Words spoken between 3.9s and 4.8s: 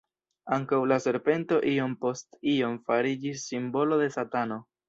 de Satano.